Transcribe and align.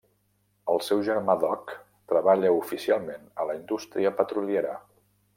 El 0.75 0.79
seu 0.85 1.01
germà 1.09 1.33
Doc 1.43 1.73
treballa 2.13 2.53
oficialment 2.61 3.27
a 3.43 3.49
la 3.51 3.57
indústria 3.61 4.13
petroliera. 4.23 4.73